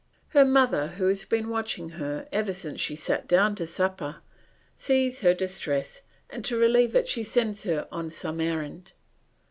Her 0.29 0.43
mother, 0.45 0.87
who 0.87 1.07
has 1.09 1.25
been 1.25 1.49
watching 1.49 1.89
her 1.89 2.27
ever 2.31 2.53
since 2.53 2.79
she 2.79 2.95
sat 2.95 3.27
down 3.27 3.53
to 3.53 3.67
supper, 3.67 4.15
sees 4.75 5.21
her 5.21 5.35
distress, 5.35 6.01
and 6.27 6.43
to 6.45 6.57
relieve 6.57 6.95
it 6.95 7.07
she 7.07 7.21
sends 7.21 7.65
her 7.65 7.87
on 7.91 8.09
some 8.09 8.41
errand. 8.41 8.93